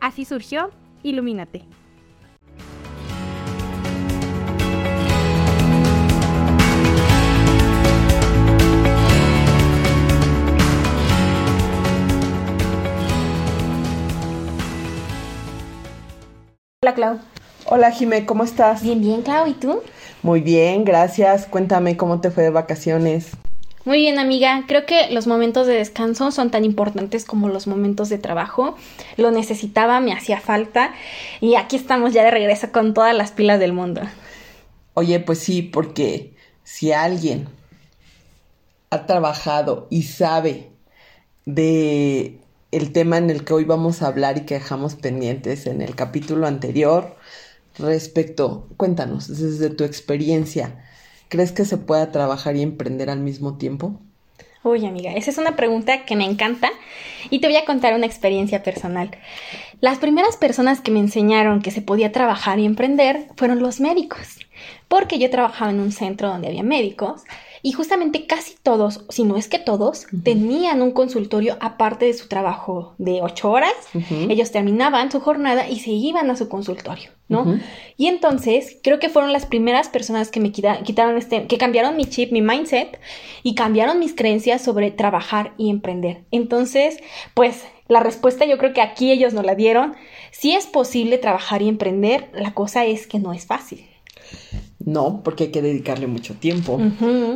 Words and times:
Así 0.00 0.24
surgió 0.24 0.70
Ilumínate. 1.02 1.64
Hola 16.82 16.94
Clau. 16.94 17.18
Hola 17.66 17.90
Jimé, 17.92 18.24
¿cómo 18.24 18.42
estás? 18.42 18.82
Bien, 18.82 19.00
bien 19.00 19.20
Clau, 19.20 19.46
¿y 19.46 19.52
tú? 19.52 19.82
Muy 20.22 20.40
bien, 20.40 20.84
gracias. 20.84 21.46
Cuéntame 21.46 21.98
cómo 21.98 22.20
te 22.20 22.30
fue 22.30 22.44
de 22.44 22.50
vacaciones. 22.50 23.32
Muy 23.86 23.98
bien, 23.98 24.18
amiga. 24.18 24.64
Creo 24.68 24.84
que 24.84 25.10
los 25.10 25.26
momentos 25.26 25.66
de 25.66 25.74
descanso 25.74 26.30
son 26.32 26.50
tan 26.50 26.64
importantes 26.64 27.24
como 27.24 27.48
los 27.48 27.66
momentos 27.66 28.10
de 28.10 28.18
trabajo. 28.18 28.76
Lo 29.16 29.30
necesitaba, 29.30 30.00
me 30.00 30.12
hacía 30.12 30.38
falta 30.38 30.92
y 31.40 31.54
aquí 31.54 31.76
estamos 31.76 32.12
ya 32.12 32.22
de 32.22 32.30
regreso 32.30 32.72
con 32.72 32.92
todas 32.92 33.16
las 33.16 33.30
pilas 33.30 33.58
del 33.58 33.72
mundo. 33.72 34.02
Oye, 34.92 35.18
pues 35.20 35.38
sí, 35.38 35.62
porque 35.62 36.34
si 36.62 36.92
alguien 36.92 37.48
ha 38.90 39.06
trabajado 39.06 39.86
y 39.88 40.02
sabe 40.02 40.70
de 41.46 42.38
el 42.72 42.92
tema 42.92 43.16
en 43.16 43.30
el 43.30 43.44
que 43.44 43.54
hoy 43.54 43.64
vamos 43.64 44.02
a 44.02 44.08
hablar 44.08 44.36
y 44.36 44.40
que 44.42 44.54
dejamos 44.54 44.94
pendientes 44.94 45.66
en 45.66 45.80
el 45.80 45.94
capítulo 45.94 46.46
anterior 46.46 47.16
respecto, 47.78 48.68
cuéntanos 48.76 49.28
desde 49.28 49.70
tu 49.70 49.84
experiencia, 49.84 50.84
¿Crees 51.30 51.52
que 51.52 51.64
se 51.64 51.76
pueda 51.76 52.10
trabajar 52.10 52.56
y 52.56 52.62
emprender 52.62 53.08
al 53.08 53.20
mismo 53.20 53.56
tiempo? 53.56 54.00
Uy, 54.64 54.84
amiga, 54.84 55.12
esa 55.12 55.30
es 55.30 55.38
una 55.38 55.54
pregunta 55.54 56.04
que 56.04 56.16
me 56.16 56.24
encanta 56.24 56.70
y 57.30 57.38
te 57.38 57.46
voy 57.46 57.56
a 57.56 57.64
contar 57.64 57.94
una 57.94 58.04
experiencia 58.04 58.64
personal. 58.64 59.12
Las 59.80 59.98
primeras 59.98 60.36
personas 60.36 60.80
que 60.80 60.90
me 60.90 60.98
enseñaron 60.98 61.62
que 61.62 61.70
se 61.70 61.82
podía 61.82 62.10
trabajar 62.10 62.58
y 62.58 62.66
emprender 62.66 63.28
fueron 63.36 63.62
los 63.62 63.78
médicos, 63.78 64.40
porque 64.88 65.20
yo 65.20 65.30
trabajaba 65.30 65.70
en 65.70 65.78
un 65.78 65.92
centro 65.92 66.28
donde 66.28 66.48
había 66.48 66.64
médicos 66.64 67.22
y 67.62 67.72
justamente 67.72 68.26
casi 68.26 68.54
todos, 68.62 69.04
si 69.08 69.24
no 69.24 69.36
es 69.36 69.48
que 69.48 69.58
todos, 69.58 70.06
tenían 70.22 70.82
un 70.82 70.92
consultorio 70.92 71.56
aparte 71.60 72.06
de 72.06 72.14
su 72.14 72.28
trabajo 72.28 72.94
de 72.98 73.20
ocho 73.22 73.50
horas. 73.50 73.72
Ellos 74.10 74.50
terminaban 74.50 75.10
su 75.10 75.20
jornada 75.20 75.68
y 75.68 75.80
se 75.80 75.90
iban 75.90 76.30
a 76.30 76.36
su 76.36 76.48
consultorio, 76.48 77.10
¿no? 77.28 77.58
Y 77.96 78.06
entonces 78.06 78.78
creo 78.82 78.98
que 78.98 79.08
fueron 79.08 79.32
las 79.32 79.46
primeras 79.46 79.88
personas 79.88 80.30
que 80.30 80.40
me 80.40 80.52
quitaron 80.52 81.16
este, 81.16 81.46
que 81.46 81.58
cambiaron 81.58 81.96
mi 81.96 82.06
chip, 82.06 82.32
mi 82.32 82.42
mindset 82.42 82.98
y 83.42 83.54
cambiaron 83.54 83.98
mis 83.98 84.14
creencias 84.14 84.62
sobre 84.62 84.90
trabajar 84.90 85.52
y 85.58 85.70
emprender. 85.70 86.24
Entonces, 86.30 86.98
pues 87.34 87.64
la 87.88 88.00
respuesta 88.00 88.44
yo 88.44 88.56
creo 88.56 88.72
que 88.72 88.80
aquí 88.80 89.10
ellos 89.10 89.34
nos 89.34 89.44
la 89.44 89.54
dieron. 89.54 89.96
Si 90.30 90.52
es 90.54 90.66
posible 90.66 91.18
trabajar 91.18 91.60
y 91.60 91.68
emprender, 91.68 92.30
la 92.32 92.54
cosa 92.54 92.86
es 92.86 93.06
que 93.06 93.18
no 93.18 93.32
es 93.32 93.46
fácil. 93.46 93.89
No, 94.84 95.22
porque 95.22 95.44
hay 95.44 95.50
que 95.50 95.62
dedicarle 95.62 96.06
mucho 96.06 96.34
tiempo, 96.34 96.80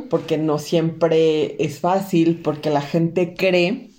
porque 0.09 0.39
no 0.39 0.59
siempre 0.59 1.57
es 1.63 1.79
fácil, 1.79 2.41
porque 2.43 2.71
la 2.71 2.81
gente 2.81 3.35
cree 3.35 3.91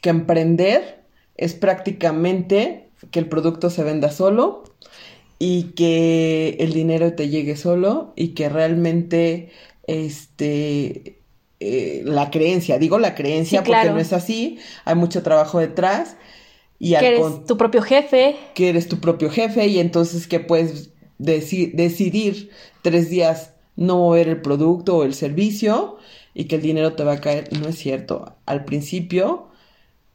que 0.00 0.08
emprender 0.10 1.04
es 1.36 1.54
prácticamente 1.54 2.88
que 3.10 3.18
el 3.18 3.28
producto 3.28 3.70
se 3.70 3.84
venda 3.84 4.10
solo 4.10 4.64
y 5.38 5.74
que 5.74 6.56
el 6.60 6.72
dinero 6.72 7.12
te 7.12 7.28
llegue 7.28 7.56
solo 7.56 8.12
y 8.16 8.28
que 8.28 8.48
realmente 8.48 9.50
este 9.86 11.20
eh, 11.60 12.02
la 12.04 12.30
creencia, 12.30 12.78
digo 12.78 12.98
la 12.98 13.14
creencia 13.14 13.62
porque 13.62 13.90
no 13.90 13.98
es 13.98 14.12
así, 14.12 14.58
hay 14.84 14.94
mucho 14.94 15.22
trabajo 15.22 15.58
detrás 15.58 16.16
y 16.78 16.94
que 16.96 17.06
eres 17.08 17.44
tu 17.46 17.56
propio 17.56 17.82
jefe, 17.82 18.36
que 18.54 18.68
eres 18.68 18.88
tu 18.88 18.98
propio 18.98 19.30
jefe 19.30 19.66
y 19.66 19.78
entonces 19.78 20.26
que 20.26 20.40
puedes 20.40 20.90
decidir 21.18 22.50
tres 22.82 23.10
días 23.10 23.52
no 23.76 23.96
mover 23.98 24.28
el 24.28 24.42
producto 24.42 24.96
o 24.96 25.04
el 25.04 25.14
servicio 25.14 25.98
y 26.34 26.44
que 26.44 26.56
el 26.56 26.62
dinero 26.62 26.94
te 26.94 27.04
va 27.04 27.14
a 27.14 27.20
caer. 27.20 27.48
No 27.58 27.68
es 27.68 27.78
cierto. 27.78 28.36
Al 28.46 28.64
principio, 28.64 29.48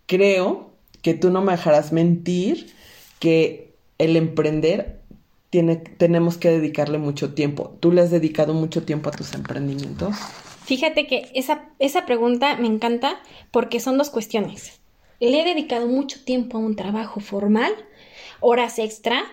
creo 0.05 0.71
que 1.01 1.13
tú 1.13 1.29
no 1.29 1.41
me 1.41 1.53
dejarás 1.53 1.91
mentir 1.91 2.73
que 3.19 3.73
el 3.97 4.15
emprender 4.17 5.01
tiene, 5.49 5.77
tenemos 5.77 6.37
que 6.37 6.49
dedicarle 6.49 6.97
mucho 6.97 7.33
tiempo. 7.33 7.77
¿Tú 7.79 7.91
le 7.91 8.01
has 8.01 8.11
dedicado 8.11 8.53
mucho 8.53 8.83
tiempo 8.83 9.09
a 9.09 9.13
tus 9.13 9.33
emprendimientos? 9.33 10.15
Fíjate 10.65 11.07
que 11.07 11.29
esa, 11.35 11.69
esa 11.79 12.05
pregunta 12.05 12.57
me 12.57 12.67
encanta 12.67 13.21
porque 13.51 13.79
son 13.79 13.97
dos 13.97 14.09
cuestiones. 14.09 14.81
Le 15.19 15.41
he 15.41 15.45
dedicado 15.45 15.87
mucho 15.87 16.23
tiempo 16.23 16.57
a 16.57 16.61
un 16.61 16.75
trabajo 16.75 17.19
formal, 17.19 17.71
horas 18.39 18.79
extra, 18.79 19.23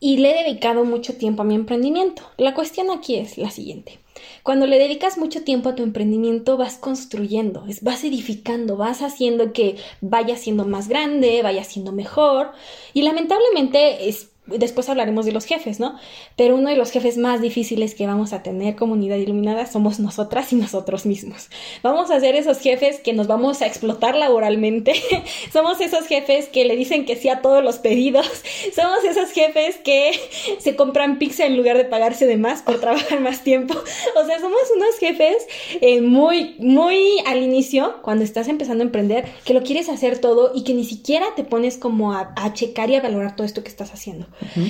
y 0.00 0.18
le 0.18 0.30
he 0.30 0.44
dedicado 0.44 0.84
mucho 0.84 1.14
tiempo 1.14 1.42
a 1.42 1.44
mi 1.44 1.54
emprendimiento. 1.54 2.22
La 2.36 2.54
cuestión 2.54 2.90
aquí 2.90 3.16
es 3.16 3.38
la 3.38 3.50
siguiente. 3.50 3.98
Cuando 4.42 4.66
le 4.66 4.78
dedicas 4.78 5.18
mucho 5.18 5.44
tiempo 5.44 5.68
a 5.68 5.74
tu 5.74 5.82
emprendimiento, 5.82 6.56
vas 6.56 6.76
construyendo, 6.76 7.64
vas 7.82 8.04
edificando, 8.04 8.76
vas 8.76 9.02
haciendo 9.02 9.52
que 9.52 9.76
vaya 10.00 10.36
siendo 10.36 10.64
más 10.64 10.88
grande, 10.88 11.42
vaya 11.42 11.64
siendo 11.64 11.92
mejor. 11.92 12.52
Y 12.94 13.02
lamentablemente 13.02 14.08
es 14.08 14.30
después 14.56 14.88
hablaremos 14.88 15.26
de 15.26 15.32
los 15.32 15.44
jefes, 15.44 15.80
¿no? 15.80 15.98
Pero 16.36 16.56
uno 16.56 16.70
de 16.70 16.76
los 16.76 16.90
jefes 16.90 17.18
más 17.18 17.40
difíciles 17.40 17.94
que 17.94 18.06
vamos 18.06 18.32
a 18.32 18.42
tener 18.42 18.76
comunidad 18.76 19.16
iluminada 19.16 19.66
somos 19.66 20.00
nosotras 20.00 20.52
y 20.52 20.56
nosotros 20.56 21.06
mismos. 21.06 21.50
Vamos 21.82 22.10
a 22.10 22.20
ser 22.20 22.34
esos 22.34 22.58
jefes 22.60 23.00
que 23.00 23.12
nos 23.12 23.26
vamos 23.26 23.62
a 23.62 23.66
explotar 23.66 24.16
laboralmente. 24.16 24.94
somos 25.52 25.80
esos 25.80 26.06
jefes 26.06 26.48
que 26.48 26.64
le 26.64 26.76
dicen 26.76 27.04
que 27.04 27.16
sí 27.16 27.28
a 27.28 27.42
todos 27.42 27.62
los 27.62 27.78
pedidos. 27.78 28.26
Somos 28.74 29.04
esos 29.04 29.30
jefes 29.30 29.76
que 29.78 30.12
se 30.58 30.76
compran 30.76 31.18
pizza 31.18 31.46
en 31.46 31.56
lugar 31.56 31.76
de 31.76 31.84
pagarse 31.84 32.26
de 32.26 32.36
más 32.36 32.62
por 32.62 32.80
trabajar 32.80 33.20
más 33.20 33.42
tiempo. 33.42 33.74
O 33.74 34.26
sea, 34.26 34.40
somos 34.40 34.60
unos 34.74 34.98
jefes 34.98 35.46
eh, 35.80 36.00
muy, 36.00 36.54
muy 36.58 37.18
al 37.26 37.42
inicio, 37.42 37.96
cuando 38.02 38.24
estás 38.24 38.48
empezando 38.48 38.82
a 38.82 38.86
emprender, 38.86 39.26
que 39.44 39.54
lo 39.54 39.62
quieres 39.62 39.88
hacer 39.88 40.18
todo 40.18 40.52
y 40.54 40.64
que 40.64 40.74
ni 40.74 40.84
siquiera 40.84 41.26
te 41.36 41.44
pones 41.44 41.76
como 41.76 42.12
a 42.12 42.52
checar 42.52 42.90
y 42.90 42.96
a 42.96 43.00
valorar 43.00 43.36
todo 43.36 43.46
esto 43.46 43.62
que 43.62 43.68
estás 43.68 43.92
haciendo. 43.92 44.26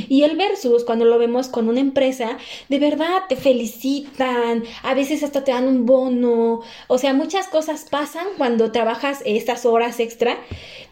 Y 0.08 0.22
el 0.22 0.36
versus, 0.36 0.84
cuando 0.84 1.04
lo 1.04 1.18
vemos 1.18 1.48
con 1.48 1.68
una 1.68 1.80
empresa, 1.80 2.38
de 2.68 2.78
verdad 2.78 3.22
te 3.28 3.36
felicitan, 3.36 4.64
a 4.82 4.94
veces 4.94 5.22
hasta 5.22 5.44
te 5.44 5.52
dan 5.52 5.68
un 5.68 5.86
bono, 5.86 6.60
o 6.86 6.98
sea, 6.98 7.14
muchas 7.14 7.48
cosas 7.48 7.86
pasan 7.90 8.26
cuando 8.36 8.72
trabajas 8.72 9.22
estas 9.24 9.66
horas 9.66 10.00
extra, 10.00 10.38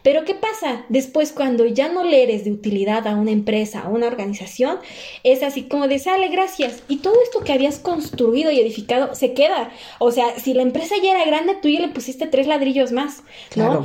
pero 0.03 0.25
¿qué 0.25 0.35
pasa 0.35 0.85
después 0.89 1.33
cuando 1.33 1.67
ya 1.67 1.89
no 1.89 2.05
le 2.05 2.23
eres 2.23 2.45
de 2.45 2.53
utilidad 2.53 3.09
a 3.09 3.17
una 3.17 3.33
empresa, 3.33 3.81
a 3.81 3.89
una 3.89 4.07
organización? 4.07 4.79
Es 5.25 5.43
así 5.43 5.65
como 5.65 5.89
de, 5.89 5.99
sale, 5.99 6.29
gracias. 6.29 6.85
Y 6.89 6.99
todo 6.99 7.15
esto 7.25 7.41
que 7.41 7.53
habías 7.53 7.81
construido 7.81 8.53
y 8.53 8.61
edificado 8.61 9.17
se 9.17 9.35
queda. 9.35 9.73
O 9.99 10.13
sea, 10.13 10.39
si 10.39 10.55
la 10.55 10.63
empresa 10.63 10.95
ya 11.03 11.11
era 11.11 11.25
grande, 11.25 11.57
tú 11.61 11.69
ya 11.69 11.81
le 11.81 11.89
pusiste 11.89 12.29
tres 12.29 12.47
ladrillos 12.47 12.93
más, 12.93 13.25
¿no? 13.57 13.85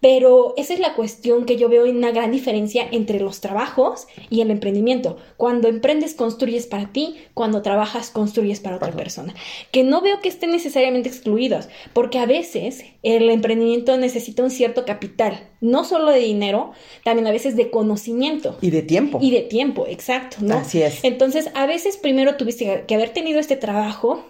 Pero 0.00 0.54
esa 0.56 0.74
es 0.74 0.80
la 0.80 0.94
cuestión 0.94 1.46
que 1.46 1.56
yo 1.56 1.68
veo 1.68 1.88
una 1.88 2.10
gran 2.10 2.30
diferencia 2.30 2.86
entre 2.92 3.18
los 3.18 3.40
trabajos 3.40 4.06
y 4.28 4.42
el 4.42 4.50
emprendimiento. 4.50 5.16
Cuando 5.36 5.68
emprendes, 5.68 6.14
construyes 6.14 6.66
para 6.66 6.92
ti, 6.92 7.16
cuando 7.34 7.62
trabajas, 7.62 8.10
construyes 8.10 8.60
para 8.60 8.76
otra 8.76 8.92
persona. 8.92 9.34
Que 9.72 9.84
no 9.84 10.02
veo 10.02 10.20
que 10.20 10.28
estén 10.28 10.50
necesariamente 10.50 11.08
excluidos, 11.08 11.68
porque 11.92 12.18
a 12.18 12.26
veces 12.26 12.84
el 13.02 13.30
emprendimiento 13.30 13.96
necesita 13.96 14.42
un 14.42 14.50
cierto 14.50 14.84
capital, 14.84 15.48
no 15.60 15.84
solo 15.84 16.10
de 16.10 16.20
dinero, 16.20 16.72
también 17.02 17.26
a 17.26 17.32
veces 17.32 17.56
de 17.56 17.70
conocimiento. 17.70 18.58
Y 18.60 18.70
de 18.70 18.82
tiempo. 18.82 19.18
Y 19.22 19.30
de 19.30 19.42
tiempo, 19.42 19.86
exacto, 19.88 20.36
¿no? 20.40 20.56
Así 20.56 20.82
es. 20.82 21.02
Entonces, 21.04 21.50
a 21.54 21.66
veces 21.66 21.96
primero 21.96 22.36
tuviste 22.36 22.84
que 22.86 22.94
haber 22.94 23.10
tenido 23.10 23.40
este 23.40 23.56
trabajo 23.56 24.24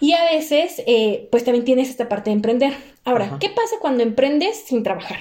y 0.00 0.12
a 0.12 0.24
veces, 0.24 0.82
eh, 0.86 1.28
pues 1.30 1.44
también 1.44 1.64
tienes 1.64 1.90
esta 1.90 2.08
parte 2.08 2.30
de 2.30 2.36
emprender. 2.36 2.72
Ahora, 3.04 3.36
¿qué 3.40 3.48
pasa 3.50 3.76
cuando 3.80 4.02
emprendes 4.02 4.56
sin 4.66 4.82
trabajar? 4.82 5.18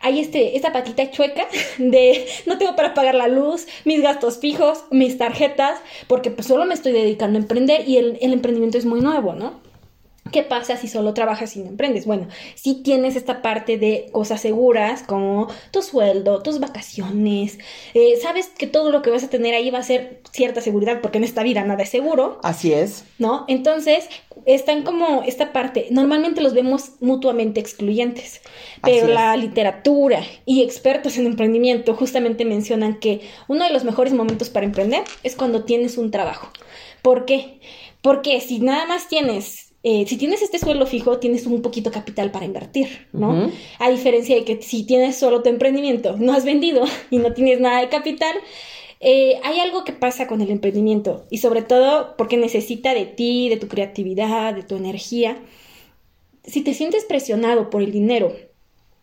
Hay 0.00 0.20
este, 0.20 0.56
esta 0.56 0.72
patita 0.72 1.10
chueca 1.10 1.46
de 1.78 2.26
no 2.46 2.58
tengo 2.58 2.76
para 2.76 2.94
pagar 2.94 3.14
la 3.14 3.28
luz, 3.28 3.66
mis 3.84 4.02
gastos 4.02 4.38
fijos, 4.38 4.84
mis 4.90 5.18
tarjetas, 5.18 5.80
porque 6.06 6.30
pues 6.30 6.46
solo 6.46 6.64
me 6.64 6.74
estoy 6.74 6.92
dedicando 6.92 7.38
a 7.38 7.42
emprender 7.42 7.88
y 7.88 7.98
el, 7.98 8.18
el 8.20 8.32
emprendimiento 8.32 8.78
es 8.78 8.86
muy 8.86 9.00
nuevo, 9.00 9.34
¿no? 9.34 9.60
¿Qué 10.32 10.42
pasa 10.42 10.76
si 10.76 10.88
solo 10.88 11.14
trabajas 11.14 11.56
y 11.56 11.60
no 11.60 11.68
emprendes? 11.68 12.06
Bueno, 12.06 12.28
si 12.54 12.82
tienes 12.82 13.16
esta 13.16 13.42
parte 13.42 13.78
de 13.78 14.06
cosas 14.12 14.40
seguras 14.40 15.02
como 15.02 15.48
tu 15.70 15.82
sueldo, 15.82 16.42
tus 16.42 16.60
vacaciones, 16.60 17.58
eh, 17.94 18.18
sabes 18.20 18.48
que 18.48 18.66
todo 18.66 18.90
lo 18.90 19.02
que 19.02 19.10
vas 19.10 19.24
a 19.24 19.30
tener 19.30 19.54
ahí 19.54 19.70
va 19.70 19.78
a 19.78 19.82
ser 19.82 20.20
cierta 20.30 20.60
seguridad 20.60 21.00
porque 21.00 21.18
en 21.18 21.24
esta 21.24 21.42
vida 21.42 21.64
nada 21.64 21.82
es 21.82 21.90
seguro. 21.90 22.38
Así 22.42 22.72
es. 22.72 23.04
¿No? 23.18 23.44
Entonces, 23.48 24.08
están 24.44 24.82
como 24.82 25.22
esta 25.22 25.52
parte, 25.52 25.88
normalmente 25.90 26.40
los 26.40 26.54
vemos 26.54 26.92
mutuamente 27.00 27.60
excluyentes, 27.60 28.40
pero 28.82 29.08
la 29.08 29.36
literatura 29.36 30.22
y 30.44 30.62
expertos 30.62 31.16
en 31.18 31.26
emprendimiento 31.26 31.94
justamente 31.94 32.44
mencionan 32.44 32.98
que 32.98 33.22
uno 33.48 33.64
de 33.64 33.72
los 33.72 33.84
mejores 33.84 34.12
momentos 34.12 34.50
para 34.50 34.66
emprender 34.66 35.04
es 35.22 35.34
cuando 35.36 35.64
tienes 35.64 35.98
un 35.98 36.10
trabajo. 36.10 36.50
¿Por 37.02 37.24
qué? 37.24 37.60
Porque 38.02 38.40
si 38.40 38.60
nada 38.60 38.86
más 38.86 39.08
tienes 39.08 39.65
eh, 39.88 40.04
si 40.08 40.16
tienes 40.16 40.42
este 40.42 40.58
sueldo 40.58 40.84
fijo, 40.84 41.20
tienes 41.20 41.46
un 41.46 41.62
poquito 41.62 41.92
capital 41.92 42.32
para 42.32 42.44
invertir, 42.44 43.06
¿no? 43.12 43.52
A 43.78 43.88
diferencia 43.88 44.34
de 44.34 44.42
que 44.42 44.60
si 44.60 44.82
tienes 44.82 45.14
solo 45.14 45.44
tu 45.44 45.48
emprendimiento, 45.48 46.16
no 46.16 46.32
has 46.32 46.44
vendido 46.44 46.82
y 47.12 47.18
no 47.18 47.32
tienes 47.34 47.60
nada 47.60 47.82
de 47.82 47.88
capital, 47.88 48.34
eh, 48.98 49.38
hay 49.44 49.60
algo 49.60 49.84
que 49.84 49.92
pasa 49.92 50.26
con 50.26 50.40
el 50.40 50.50
emprendimiento 50.50 51.24
y 51.30 51.38
sobre 51.38 51.62
todo 51.62 52.16
porque 52.16 52.36
necesita 52.36 52.94
de 52.94 53.06
ti, 53.06 53.48
de 53.48 53.58
tu 53.58 53.68
creatividad, 53.68 54.54
de 54.54 54.64
tu 54.64 54.74
energía. 54.74 55.38
Si 56.42 56.62
te 56.62 56.74
sientes 56.74 57.04
presionado 57.04 57.70
por 57.70 57.80
el 57.80 57.92
dinero, 57.92 58.34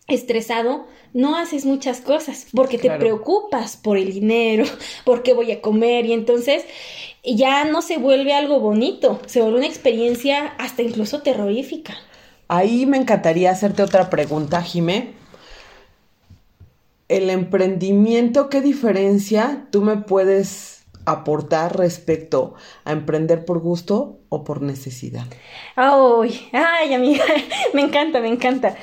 estresado, 0.07 0.85
no 1.13 1.37
haces 1.37 1.65
muchas 1.65 2.01
cosas 2.01 2.47
porque 2.53 2.77
te 2.77 2.91
preocupas 2.91 3.77
por 3.77 3.97
el 3.97 4.11
dinero, 4.11 4.65
por 5.05 5.23
qué 5.23 5.33
voy 5.33 5.51
a 5.51 5.61
comer 5.61 6.05
y 6.05 6.13
entonces 6.13 6.65
ya 7.23 7.63
no 7.65 7.81
se 7.81 7.97
vuelve 7.97 8.33
algo 8.33 8.59
bonito, 8.59 9.21
se 9.25 9.41
vuelve 9.41 9.59
una 9.59 9.67
experiencia 9.67 10.47
hasta 10.57 10.81
incluso 10.81 11.21
terrorífica. 11.21 11.95
Ahí 12.47 12.85
me 12.85 12.97
encantaría 12.97 13.51
hacerte 13.51 13.81
otra 13.81 14.09
pregunta, 14.09 14.61
Jimé. 14.61 15.13
El 17.07 17.29
emprendimiento, 17.29 18.49
¿qué 18.49 18.61
diferencia 18.61 19.67
tú 19.71 19.81
me 19.81 19.97
puedes 19.97 20.83
aportar 21.05 21.77
respecto 21.77 22.53
a 22.85 22.91
emprender 22.91 23.45
por 23.45 23.59
gusto 23.59 24.19
o 24.29 24.43
por 24.43 24.61
necesidad? 24.61 25.25
Ay, 25.75 26.49
ay, 26.51 26.93
amiga, 26.93 27.23
me 27.73 27.81
encanta, 27.81 28.19
me 28.19 28.29
encanta. 28.29 28.75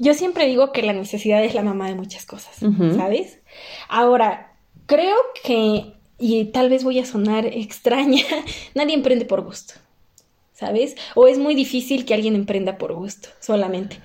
Yo 0.00 0.14
siempre 0.14 0.46
digo 0.46 0.72
que 0.72 0.82
la 0.82 0.92
necesidad 0.92 1.44
es 1.44 1.54
la 1.54 1.62
mamá 1.62 1.86
de 1.86 1.94
muchas 1.94 2.26
cosas, 2.26 2.56
¿sabes? 2.96 3.38
Ahora, 3.88 4.54
creo 4.86 5.14
que 5.44 5.92
y 6.20 6.44
tal 6.46 6.68
vez 6.68 6.84
voy 6.84 6.98
a 6.98 7.06
sonar 7.06 7.46
extraña, 7.46 8.24
nadie 8.74 8.94
emprende 8.94 9.24
por 9.24 9.42
gusto. 9.42 9.74
¿Sabes? 10.52 10.94
O 11.14 11.26
es 11.26 11.38
muy 11.38 11.54
difícil 11.54 12.04
que 12.04 12.12
alguien 12.12 12.34
emprenda 12.34 12.76
por 12.76 12.92
gusto, 12.92 13.30
solamente. 13.40 13.96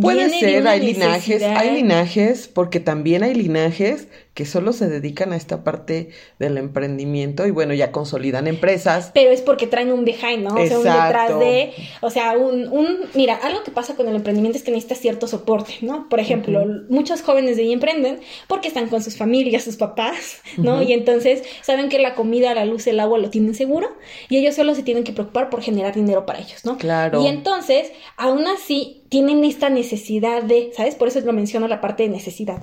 Puede 0.00 0.30
ser, 0.30 0.68
hay 0.68 0.80
linajes, 0.80 1.42
hay 1.42 1.82
linajes, 1.82 2.46
porque 2.46 2.78
también 2.78 3.24
hay 3.24 3.34
linajes 3.34 4.06
que 4.36 4.44
solo 4.44 4.74
se 4.74 4.86
dedican 4.86 5.32
a 5.32 5.36
esta 5.36 5.64
parte 5.64 6.10
del 6.38 6.58
emprendimiento 6.58 7.46
y 7.46 7.50
bueno, 7.50 7.72
ya 7.72 7.90
consolidan 7.90 8.46
empresas. 8.46 9.10
Pero 9.14 9.30
es 9.30 9.40
porque 9.40 9.66
traen 9.66 9.90
un 9.90 10.04
behind, 10.04 10.42
¿no? 10.42 10.54
O 10.56 10.66
sea, 10.66 10.76
un 10.76 10.84
detrás 10.84 11.38
de, 11.38 11.72
o 12.02 12.10
sea, 12.10 12.36
un, 12.36 12.68
un, 12.68 12.98
mira, 13.14 13.36
algo 13.36 13.62
que 13.64 13.70
pasa 13.70 13.96
con 13.96 14.06
el 14.08 14.14
emprendimiento 14.14 14.58
es 14.58 14.62
que 14.62 14.72
necesita 14.72 14.94
cierto 14.94 15.26
soporte, 15.26 15.76
¿no? 15.80 16.10
Por 16.10 16.20
ejemplo, 16.20 16.66
muchos 16.90 17.22
jóvenes 17.22 17.56
de 17.56 17.62
ahí 17.62 17.72
emprenden 17.72 18.20
porque 18.46 18.68
están 18.68 18.90
con 18.90 19.02
sus 19.02 19.16
familias, 19.16 19.64
sus 19.64 19.76
papás, 19.76 20.42
¿no? 20.58 20.82
Y 20.82 20.92
entonces 20.92 21.42
saben 21.62 21.88
que 21.88 21.98
la 21.98 22.14
comida, 22.14 22.52
la 22.52 22.66
luz, 22.66 22.86
el 22.88 23.00
agua 23.00 23.16
lo 23.16 23.30
tienen 23.30 23.54
seguro 23.54 23.88
y 24.28 24.36
ellos 24.36 24.54
solo 24.54 24.74
se 24.74 24.82
tienen 24.82 25.02
que 25.04 25.14
preocupar 25.14 25.48
por 25.48 25.62
generar 25.62 25.94
dinero 25.94 26.26
para 26.26 26.40
ellos, 26.40 26.62
¿no? 26.66 26.76
Claro. 26.76 27.22
Y 27.22 27.28
entonces, 27.28 27.90
aún 28.18 28.46
así, 28.46 29.05
tienen 29.16 29.44
esta 29.44 29.70
necesidad 29.70 30.42
de, 30.42 30.72
¿sabes? 30.76 30.94
Por 30.94 31.08
eso 31.08 31.18
lo 31.20 31.32
menciono 31.32 31.68
la 31.68 31.80
parte 31.80 32.02
de 32.02 32.10
necesidad. 32.10 32.62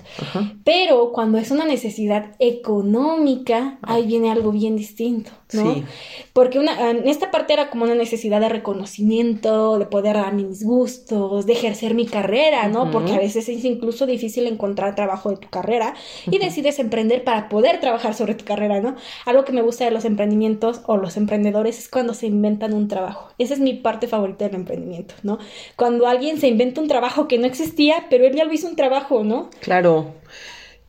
Pero 0.64 1.12
cuando 1.12 1.40
es 1.40 1.50
una 1.50 1.66
necesidad 1.66 2.36
económica, 2.38 3.80
ahí 3.82 4.06
viene 4.06 4.30
algo 4.30 4.52
bien 4.52 4.76
distinto, 4.76 5.32
¿no? 5.52 5.74
Sí. 5.74 5.84
Porque 6.32 6.60
una, 6.60 6.92
en 6.92 7.08
esta 7.08 7.32
parte 7.32 7.54
era 7.54 7.72
como 7.72 7.86
una 7.86 7.96
necesidad 7.96 8.40
de 8.40 8.50
reconocimiento, 8.50 9.80
de 9.80 9.88
poder 9.88 10.16
dar 10.16 10.36
mis 10.36 10.64
gustos, 10.64 11.48
de 11.48 11.54
ejercer 11.54 11.96
mi 11.96 12.06
carrera, 12.06 12.68
¿no? 12.68 12.92
Porque 12.92 13.14
a 13.14 13.18
veces 13.18 13.50
es 13.50 13.66
incluso 13.66 14.06
difícil 14.06 14.46
encontrar 14.46 14.94
trabajo 14.94 15.32
de 15.32 15.38
tu 15.38 15.50
carrera 15.50 15.96
y 16.30 16.38
decides 16.38 16.78
emprender 16.78 17.24
para 17.24 17.50
poder 17.50 17.80
trabajar 17.80 18.14
sobre 18.14 18.36
tu 18.36 18.46
carrera, 18.46 18.80
¿no? 18.80 18.96
Algo 19.26 19.44
que 19.44 19.54
me 19.54 19.64
gusta 19.64 19.86
de 19.86 19.92
los 19.92 20.06
emprendimientos 20.06 20.82
o 20.86 20.98
los 20.98 21.18
emprendedores 21.18 21.80
es 21.80 21.90
cuando 21.90 22.14
se 22.14 22.28
inventan 22.28 22.76
un 22.76 22.88
trabajo. 22.88 23.30
Esa 23.40 23.56
es 23.56 23.60
mi 23.60 23.74
parte 23.74 24.06
favorita 24.06 24.46
del 24.46 24.54
emprendimiento, 24.54 25.16
¿no? 25.24 25.40
Cuando 25.76 26.06
alguien 26.06 26.43
se 26.44 26.50
inventa 26.50 26.82
un 26.82 26.90
trabajo 26.90 27.30
que 27.30 27.38
no 27.38 27.46
existía, 27.46 28.08
pero 28.10 28.26
él 28.26 28.36
ya 28.36 28.44
lo 28.44 28.52
hizo 28.52 28.68
un 28.68 28.76
trabajo, 28.76 29.24
¿no? 29.24 29.50
Claro. 29.62 30.14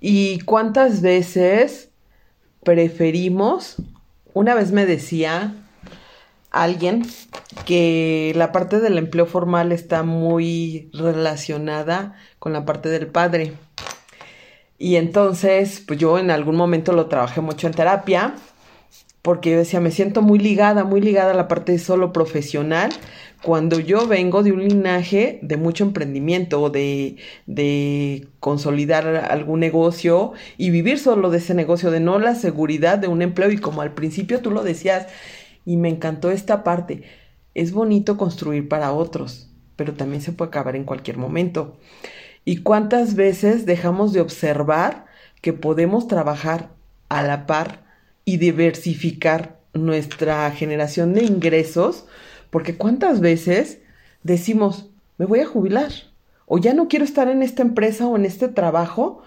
¿Y 0.01 0.41
cuántas 0.41 1.01
veces 1.01 1.91
preferimos? 2.65 3.77
Una 4.33 4.57
vez 4.57 4.73
me 4.73 4.85
decía 4.85 5.55
alguien 6.51 7.07
que 7.67 8.33
la 8.35 8.51
parte 8.51 8.81
del 8.81 8.99
empleo 8.99 9.27
formal 9.27 9.71
está 9.71 10.03
muy 10.03 10.91
relacionada 10.93 12.17
con 12.41 12.53
la 12.53 12.65
parte 12.65 12.89
del 12.89 13.07
padre. 13.07 13.53
Y 14.77 14.97
entonces, 14.97 15.85
pues 15.87 16.01
yo 16.01 16.19
en 16.19 16.33
algún 16.33 16.57
momento 16.57 16.93
lo 16.93 17.07
trabajé 17.07 17.43
mucho 17.43 17.69
en 17.69 17.75
terapia, 17.75 18.35
porque 19.23 19.53
yo 19.53 19.59
decía, 19.59 19.79
me 19.79 19.93
siento 19.93 20.21
muy 20.21 20.41
ligada, 20.41 20.83
muy 20.83 21.01
ligada 21.01 21.31
a 21.31 21.37
la 21.37 21.47
parte 21.47 21.79
solo 21.79 22.13
profesional, 22.13 22.91
cuando 23.45 23.79
yo 23.79 24.09
vengo 24.09 24.43
de 24.43 24.53
un 24.53 24.67
linaje 24.67 25.39
de 25.43 25.59
mucho 25.59 25.85
emprendimiento 25.85 26.63
o 26.63 26.71
de, 26.71 27.19
de 27.47 28.29
consolidar 28.41 29.07
algún 29.07 29.61
negocio 29.61 30.33
y 30.57 30.71
vivir 30.71 30.99
solo 30.99 31.29
de 31.29 31.39
ese 31.39 31.53
negocio, 31.53 31.91
de 31.91 32.01
no 32.01 32.19
la 32.19 32.37
seguridad 32.37 32.97
de 32.97 33.07
un 33.07 33.21
empleo 33.21 33.51
y 33.51 33.59
como 33.59 33.83
al 33.83 33.93
principio 33.93 34.41
tú 34.41 34.51
lo 34.51 34.63
decías 34.63 35.09
y 35.67 35.77
me 35.77 35.91
encantó 35.91 36.31
esta 36.31 36.65
parte, 36.65 37.03
es 37.53 37.73
bonito 37.73 38.17
construir 38.17 38.67
para 38.67 38.93
otros, 38.93 39.51
pero 39.77 39.93
también 39.93 40.23
se 40.23 40.33
puede 40.33 40.49
acabar 40.49 40.75
en 40.75 40.85
cualquier 40.85 41.19
momento. 41.19 41.77
¿Y 42.47 42.63
cuántas 42.63 43.15
veces 43.15 43.67
dejamos 43.67 44.15
de 44.15 44.23
observar 44.23 45.05
que 45.43 45.53
podemos 45.53 46.09
trabajar 46.09 46.71
a 47.11 47.23
la 47.23 47.47
par 47.47 47.85
y 48.25 48.39
diversificar 48.39 49.61
nuestra 49.75 50.51
generación 50.51 51.13
de 51.13 51.25
ingresos? 51.25 52.07
Porque 52.55 52.77
cuántas 52.77 53.19
veces 53.19 53.79
decimos, 54.23 54.89
me 55.19 55.27
voy 55.27 55.41
a 55.41 55.45
jubilar 55.45 55.91
o 56.47 56.59
ya 56.59 56.73
no 56.73 56.87
quiero 56.87 57.05
estar 57.05 57.27
en 57.27 57.43
esta 57.43 57.63
empresa 57.63 58.07
o 58.07 58.15
en 58.15 58.25
este 58.25 58.47
trabajo, 58.47 59.25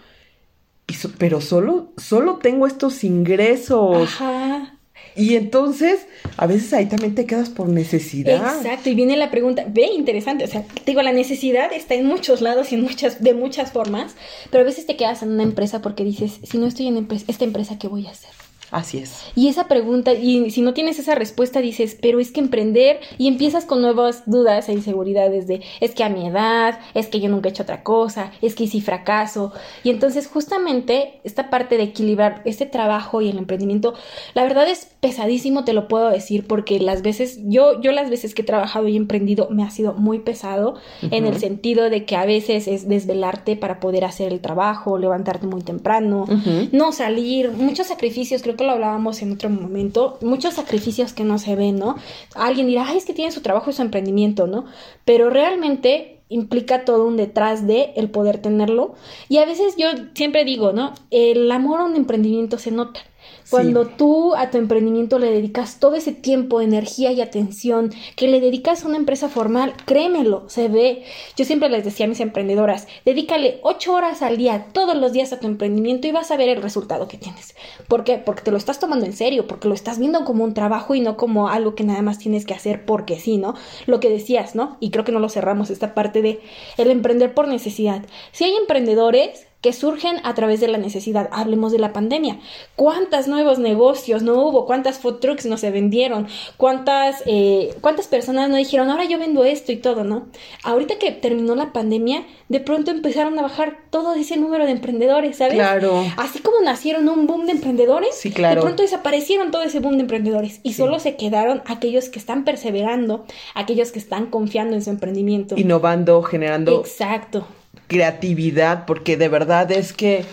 pero 1.17 1.41
solo, 1.41 1.91
solo 1.97 2.37
tengo 2.37 2.67
estos 2.67 3.03
ingresos. 3.03 4.01
Ajá. 4.01 4.77
Y 5.13 5.35
entonces, 5.35 6.07
a 6.37 6.47
veces 6.47 6.71
ahí 6.71 6.85
también 6.85 7.15
te 7.15 7.25
quedas 7.25 7.49
por 7.49 7.67
necesidad. 7.67 8.55
Exacto, 8.59 8.89
y 8.89 8.95
viene 8.95 9.17
la 9.17 9.29
pregunta, 9.29 9.65
ve, 9.67 9.87
interesante, 9.87 10.45
o 10.45 10.47
sea, 10.47 10.63
te 10.63 10.85
digo, 10.85 11.01
la 11.01 11.11
necesidad 11.11 11.73
está 11.73 11.95
en 11.95 12.05
muchos 12.05 12.39
lados 12.39 12.71
y 12.71 12.75
en 12.75 12.81
muchas, 12.81 13.21
de 13.21 13.33
muchas 13.33 13.73
formas, 13.73 14.15
pero 14.51 14.61
a 14.61 14.65
veces 14.65 14.85
te 14.85 14.95
quedas 14.95 15.21
en 15.21 15.31
una 15.31 15.43
empresa 15.43 15.81
porque 15.81 16.05
dices, 16.05 16.39
si 16.43 16.57
no 16.57 16.65
estoy 16.65 16.87
en 16.87 17.05
esta 17.27 17.43
empresa, 17.43 17.77
¿qué 17.77 17.89
voy 17.89 18.07
a 18.07 18.11
hacer? 18.11 18.31
Así 18.69 18.97
es. 18.97 19.23
Y 19.33 19.47
esa 19.47 19.67
pregunta, 19.67 20.13
y 20.13 20.51
si 20.51 20.61
no 20.61 20.73
tienes 20.73 20.99
esa 20.99 21.15
respuesta, 21.15 21.61
dices, 21.61 21.97
pero 22.01 22.19
es 22.19 22.31
que 22.31 22.41
emprender, 22.41 22.99
y 23.17 23.27
empiezas 23.27 23.63
con 23.63 23.81
nuevas 23.81 24.23
dudas 24.25 24.67
e 24.67 24.73
inseguridades 24.73 25.47
de, 25.47 25.61
es 25.79 25.95
que 25.95 26.03
a 26.03 26.09
mi 26.09 26.27
edad, 26.27 26.79
es 26.93 27.07
que 27.07 27.21
yo 27.21 27.29
nunca 27.29 27.47
he 27.47 27.51
hecho 27.51 27.63
otra 27.63 27.83
cosa, 27.83 28.31
es 28.41 28.55
que 28.55 28.67
si 28.67 28.81
fracaso. 28.81 29.53
Y 29.83 29.89
entonces 29.89 30.27
justamente 30.27 31.21
esta 31.23 31.49
parte 31.49 31.77
de 31.77 31.83
equilibrar 31.83 32.41
este 32.43 32.65
trabajo 32.65 33.21
y 33.21 33.29
el 33.29 33.37
emprendimiento, 33.37 33.93
la 34.33 34.43
verdad 34.43 34.67
es 34.67 34.89
pesadísimo, 34.99 35.63
te 35.63 35.71
lo 35.71 35.87
puedo 35.87 36.09
decir, 36.09 36.45
porque 36.45 36.79
las 36.81 37.01
veces, 37.01 37.39
yo, 37.45 37.79
yo 37.79 37.93
las 37.93 38.09
veces 38.09 38.35
que 38.35 38.41
he 38.41 38.45
trabajado 38.45 38.89
y 38.89 38.97
emprendido 38.97 39.47
me 39.49 39.63
ha 39.63 39.69
sido 39.69 39.93
muy 39.93 40.19
pesado, 40.19 40.75
en 41.01 41.25
el 41.25 41.39
sentido 41.39 41.89
de 41.89 42.03
que 42.03 42.17
a 42.17 42.25
veces 42.25 42.67
es 42.67 42.89
desvelarte 42.89 43.55
para 43.55 43.79
poder 43.79 44.03
hacer 44.03 44.33
el 44.33 44.41
trabajo, 44.41 44.97
levantarte 44.97 45.47
muy 45.47 45.61
temprano, 45.61 46.25
no 46.73 46.91
salir, 46.91 47.51
muchos 47.51 47.87
sacrificios, 47.87 48.41
creo 48.41 48.56
lo 48.63 48.71
hablábamos 48.71 49.21
en 49.21 49.33
otro 49.33 49.49
momento, 49.49 50.17
muchos 50.21 50.55
sacrificios 50.55 51.13
que 51.13 51.23
no 51.23 51.37
se 51.37 51.55
ven, 51.55 51.77
¿no? 51.77 51.95
Alguien 52.35 52.67
dirá, 52.67 52.85
ay, 52.87 52.97
es 52.97 53.05
que 53.05 53.13
tiene 53.13 53.31
su 53.31 53.41
trabajo 53.41 53.69
y 53.69 53.73
su 53.73 53.81
emprendimiento, 53.81 54.47
¿no? 54.47 54.65
Pero 55.05 55.29
realmente 55.29 56.17
implica 56.29 56.85
todo 56.85 57.05
un 57.05 57.17
detrás 57.17 57.67
de 57.67 57.93
el 57.95 58.09
poder 58.09 58.39
tenerlo. 58.39 58.95
Y 59.29 59.37
a 59.37 59.45
veces 59.45 59.75
yo 59.77 59.87
siempre 60.13 60.45
digo, 60.45 60.73
¿no? 60.73 60.93
El 61.11 61.49
amor 61.51 61.81
a 61.81 61.85
un 61.85 61.95
emprendimiento 61.95 62.57
se 62.57 62.71
nota. 62.71 63.01
Cuando 63.49 63.87
tú 63.87 64.35
a 64.35 64.49
tu 64.49 64.57
emprendimiento 64.57 65.19
le 65.19 65.31
dedicas 65.31 65.79
todo 65.79 65.95
ese 65.95 66.11
tiempo, 66.11 66.59
energía 66.59 67.13
y 67.13 67.21
atención 67.21 67.93
que 68.17 68.27
le 68.27 68.41
dedicas 68.41 68.83
a 68.83 68.87
una 68.87 68.97
empresa 68.97 69.29
formal, 69.29 69.73
créemelo, 69.85 70.49
se 70.49 70.67
ve. 70.67 71.03
Yo 71.37 71.45
siempre 71.45 71.69
les 71.69 71.85
decía 71.85 72.07
a 72.07 72.09
mis 72.09 72.19
emprendedoras, 72.19 72.87
dedícale 73.05 73.59
ocho 73.63 73.93
horas 73.93 74.21
al 74.21 74.35
día, 74.35 74.67
todos 74.73 74.97
los 74.97 75.13
días 75.13 75.31
a 75.31 75.39
tu 75.39 75.47
emprendimiento 75.47 76.07
y 76.07 76.11
vas 76.11 76.29
a 76.31 76.37
ver 76.37 76.49
el 76.49 76.61
resultado 76.61 77.07
que 77.07 77.17
tienes. 77.17 77.55
¿Por 77.87 78.03
qué? 78.03 78.17
Porque 78.17 78.41
te 78.41 78.51
lo 78.51 78.57
estás 78.57 78.79
tomando 78.79 79.05
en 79.05 79.13
serio, 79.13 79.47
porque 79.47 79.69
lo 79.69 79.73
estás 79.73 79.97
viendo 79.97 80.25
como 80.25 80.43
un 80.43 80.53
trabajo 80.53 80.93
y 80.93 80.99
no 80.99 81.15
como 81.15 81.47
algo 81.47 81.73
que 81.73 81.85
nada 81.85 82.01
más 82.01 82.19
tienes 82.19 82.45
que 82.45 82.53
hacer 82.53 82.85
porque 82.85 83.17
sí, 83.17 83.37
¿no? 83.37 83.55
Lo 83.85 84.01
que 84.01 84.09
decías, 84.09 84.55
¿no? 84.55 84.77
Y 84.81 84.91
creo 84.91 85.05
que 85.05 85.13
no 85.13 85.19
lo 85.19 85.29
cerramos, 85.29 85.69
esta 85.69 85.93
parte 85.93 86.21
de 86.21 86.41
el 86.77 86.91
emprender 86.91 87.33
por 87.33 87.47
necesidad. 87.47 88.05
Si 88.33 88.43
hay 88.43 88.55
emprendedores 88.55 89.47
que 89.61 89.73
surgen 89.73 90.17
a 90.23 90.35
través 90.35 90.59
de 90.59 90.67
la 90.67 90.77
necesidad. 90.77 91.29
Hablemos 91.31 91.71
de 91.71 91.79
la 91.79 91.91
pandemia. 91.91 92.39
¿Cuántos 92.75 93.27
nuevos 93.27 93.57
negocios 93.57 94.21
no 94.21 94.35
hubo? 94.35 94.65
¿Cuántas 94.65 94.99
food 94.99 95.15
trucks 95.15 95.45
no 95.47 95.57
se 95.57 95.71
vendieron? 95.71 96.27
¿Cuántas, 96.57 97.23
eh, 97.25 97.75
¿Cuántas 97.81 98.07
personas 98.07 98.49
no 98.49 98.55
dijeron, 98.55 98.89
ahora 98.89 99.05
yo 99.05 99.17
vendo 99.17 99.43
esto 99.43 99.71
y 99.71 99.77
todo, 99.77 100.03
no? 100.03 100.27
Ahorita 100.63 100.99
que 100.99 101.11
terminó 101.11 101.55
la 101.55 101.73
pandemia, 101.73 102.23
de 102.49 102.59
pronto 102.59 102.91
empezaron 102.91 103.37
a 103.39 103.41
bajar 103.41 103.77
todo 103.89 104.13
ese 104.13 104.37
número 104.37 104.65
de 104.65 104.71
emprendedores, 104.71 105.37
¿sabes? 105.37 105.55
Claro. 105.55 106.05
Así 106.17 106.39
como 106.39 106.61
nacieron 106.61 107.09
un 107.09 107.25
boom 107.25 107.47
de 107.47 107.53
emprendedores, 107.53 108.15
sí, 108.15 108.31
claro. 108.31 108.61
de 108.61 108.61
pronto 108.61 108.83
desaparecieron 108.83 109.49
todo 109.49 109.63
ese 109.63 109.79
boom 109.79 109.95
de 109.95 110.01
emprendedores 110.01 110.59
y 110.61 110.73
solo 110.73 110.99
se 110.99 111.15
quedaron 111.15 111.63
aquellos 111.65 112.09
que 112.09 112.19
están 112.19 112.43
perseverando, 112.43 113.25
aquellos 113.55 113.91
que 113.91 113.99
están 113.99 114.27
confiando 114.27 114.75
en 114.75 114.83
su 114.83 114.91
emprendimiento. 114.91 115.55
Innovando, 115.57 116.21
generando. 116.21 116.79
Exacto 116.79 117.47
creatividad, 117.87 118.85
porque 118.85 119.17
de 119.17 119.29
verdad 119.29 119.71
es 119.71 119.93
que 119.93 120.25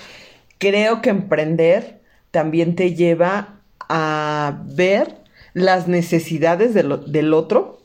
creo 0.59 1.03
que 1.03 1.11
emprender 1.11 2.01
también 2.31 2.75
te 2.75 2.95
lleva 2.95 3.61
a 3.89 4.63
ver 4.67 5.17
las 5.53 5.89
necesidades 5.89 6.75
del 6.75 7.35
otro, 7.35 7.81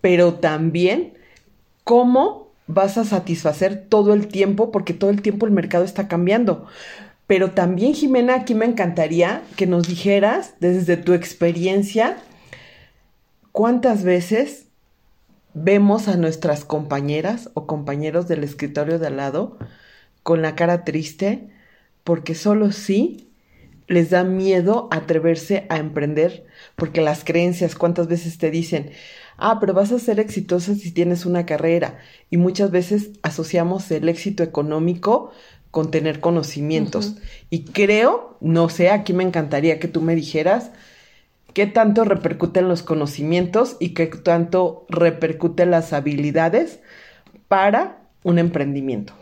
pero 0.00 0.34
también 0.34 1.14
cómo 1.84 2.52
vas 2.66 2.98
a 2.98 3.04
satisfacer 3.04 3.86
todo 3.88 4.12
el 4.12 4.26
tiempo, 4.26 4.70
porque 4.70 4.92
todo 4.92 5.10
el 5.10 5.22
tiempo 5.22 5.46
el 5.46 5.52
mercado 5.52 5.84
está 5.84 6.08
cambiando. 6.08 6.66
Pero 7.26 7.52
también, 7.52 7.94
Jimena, 7.94 8.34
aquí 8.34 8.54
me 8.54 8.66
encantaría 8.66 9.42
que 9.56 9.66
nos 9.66 9.88
dijeras 9.88 10.54
desde 10.60 10.96
tu 10.96 11.12
experiencia 11.12 12.18
cuántas 13.52 14.04
veces 14.04 14.65
vemos 15.58 16.06
a 16.06 16.18
nuestras 16.18 16.66
compañeras 16.66 17.48
o 17.54 17.66
compañeros 17.66 18.28
del 18.28 18.44
escritorio 18.44 18.98
de 18.98 19.06
al 19.06 19.16
lado 19.16 19.56
con 20.22 20.42
la 20.42 20.54
cara 20.54 20.84
triste 20.84 21.48
porque 22.04 22.34
solo 22.34 22.72
sí 22.72 23.30
les 23.86 24.10
da 24.10 24.22
miedo 24.22 24.86
atreverse 24.90 25.64
a 25.70 25.78
emprender 25.78 26.44
porque 26.76 27.00
las 27.00 27.24
creencias, 27.24 27.74
cuántas 27.74 28.06
veces 28.06 28.36
te 28.36 28.50
dicen, 28.50 28.90
ah, 29.38 29.56
pero 29.58 29.72
vas 29.72 29.92
a 29.92 29.98
ser 29.98 30.20
exitosa 30.20 30.74
si 30.74 30.90
tienes 30.90 31.24
una 31.24 31.46
carrera 31.46 32.00
y 32.28 32.36
muchas 32.36 32.70
veces 32.70 33.12
asociamos 33.22 33.90
el 33.90 34.10
éxito 34.10 34.42
económico 34.42 35.32
con 35.70 35.90
tener 35.90 36.20
conocimientos. 36.20 37.16
Y 37.48 37.64
creo, 37.64 38.36
no 38.42 38.68
sé, 38.68 38.90
aquí 38.90 39.14
me 39.14 39.24
encantaría 39.24 39.78
que 39.78 39.88
tú 39.88 40.02
me 40.02 40.14
dijeras, 40.14 40.70
qué 41.56 41.66
tanto 41.66 42.04
repercuten 42.04 42.68
los 42.68 42.82
conocimientos 42.82 43.78
y 43.80 43.94
qué 43.94 44.08
tanto 44.08 44.84
repercuten 44.90 45.70
las 45.70 45.94
habilidades 45.94 46.80
para 47.48 47.96
un 48.24 48.38
emprendimiento. 48.38 49.14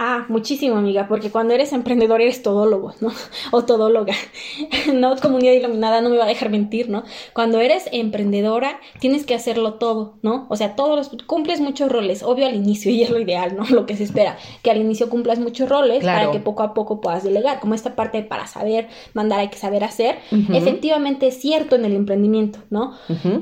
Ah, 0.00 0.26
muchísimo, 0.28 0.76
amiga, 0.76 1.08
porque 1.08 1.28
cuando 1.28 1.54
eres 1.54 1.72
emprendedor 1.72 2.20
eres 2.20 2.40
todólogo, 2.40 2.94
¿no? 3.00 3.10
O 3.50 3.64
todóloga. 3.64 4.14
no, 4.94 5.16
comunidad 5.16 5.54
iluminada 5.54 6.00
no 6.00 6.08
me 6.08 6.18
va 6.18 6.24
a 6.24 6.28
dejar 6.28 6.50
mentir, 6.50 6.88
¿no? 6.88 7.02
Cuando 7.32 7.58
eres 7.58 7.88
emprendedora 7.90 8.78
tienes 9.00 9.26
que 9.26 9.34
hacerlo 9.34 9.74
todo, 9.74 10.14
¿no? 10.22 10.46
O 10.50 10.56
sea, 10.56 10.76
todos 10.76 11.10
los, 11.10 11.22
cumples 11.24 11.60
muchos 11.60 11.90
roles, 11.90 12.22
obvio 12.22 12.46
al 12.46 12.54
inicio 12.54 12.90
y 12.92 13.02
es 13.02 13.10
lo 13.10 13.18
ideal, 13.18 13.56
¿no? 13.56 13.64
Lo 13.70 13.86
que 13.86 13.96
se 13.96 14.04
espera, 14.04 14.38
que 14.62 14.70
al 14.70 14.76
inicio 14.76 15.10
cumplas 15.10 15.40
muchos 15.40 15.68
roles 15.68 16.04
para 16.04 16.30
que 16.30 16.38
poco 16.38 16.62
a 16.62 16.74
poco 16.74 17.00
puedas 17.00 17.24
delegar, 17.24 17.58
como 17.58 17.74
esta 17.74 17.96
parte 17.96 18.22
para 18.22 18.46
saber 18.46 18.86
mandar 19.14 19.40
hay 19.40 19.48
que 19.48 19.58
saber 19.58 19.82
hacer, 19.82 20.18
efectivamente 20.52 21.26
es 21.26 21.40
cierto 21.40 21.74
en 21.74 21.84
el 21.84 21.96
emprendimiento, 21.96 22.60
¿no? 22.70 22.92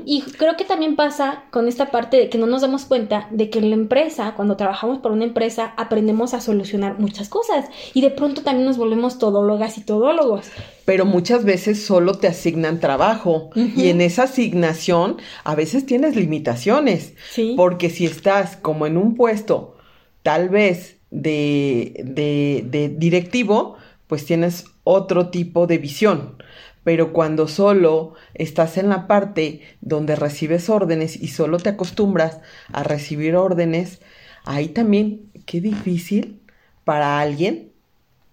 Y 0.05 0.21
creo 0.21 0.57
que 0.57 0.63
también 0.63 0.95
pasa 0.95 1.43
con 1.51 1.67
esta 1.67 1.91
parte 1.91 2.17
de 2.17 2.29
que 2.29 2.39
no 2.39 2.47
nos 2.47 2.63
damos 2.63 2.85
cuenta 2.85 3.27
de 3.29 3.51
que 3.51 3.59
en 3.59 3.69
la 3.69 3.75
empresa, 3.75 4.33
cuando 4.35 4.57
trabajamos 4.57 4.97
por 4.97 5.11
una 5.11 5.23
empresa, 5.23 5.75
aprendemos 5.77 6.33
a 6.33 6.46
solucionar 6.47 6.99
muchas 6.99 7.29
cosas. 7.29 7.65
Y 7.93 8.01
de 8.01 8.09
pronto 8.09 8.41
también 8.41 8.65
nos 8.65 8.77
volvemos 8.77 9.19
todólogas 9.19 9.77
y 9.77 9.81
todólogos. 9.81 10.47
Pero 10.85 11.05
muchas 11.05 11.43
veces 11.43 11.85
solo 11.85 12.15
te 12.15 12.27
asignan 12.27 12.79
trabajo. 12.79 13.51
Y 13.55 13.89
en 13.89 14.01
esa 14.01 14.23
asignación 14.23 15.17
a 15.43 15.55
veces 15.55 15.85
tienes 15.85 16.15
limitaciones. 16.15 17.13
Porque 17.55 17.89
si 17.89 18.05
estás 18.05 18.57
como 18.57 18.87
en 18.87 18.97
un 18.97 19.15
puesto 19.15 19.75
tal 20.23 20.49
vez 20.49 20.97
de, 21.09 22.01
de, 22.03 22.65
de 22.67 22.89
directivo, 22.89 23.77
pues 24.07 24.25
tienes 24.25 24.65
otro 24.83 25.29
tipo 25.29 25.67
de 25.67 25.77
visión. 25.77 26.37
Pero 26.83 27.11
cuando 27.11 27.49
solo 27.49 28.13
estás 28.33 28.77
en 28.77 28.87
la 28.87 29.07
parte 29.07 29.61
donde 29.81 30.15
recibes 30.15 30.69
órdenes 30.69 31.21
y 31.21 31.27
solo 31.27 31.57
te 31.57 31.69
acostumbras 31.69 32.39
a 32.71 32.83
recibir 32.83 33.35
órdenes, 33.35 33.99
ahí 34.47 34.69
también 34.69 35.29
qué 35.45 35.61
difícil 35.61 36.39
para 36.83 37.19
alguien, 37.19 37.69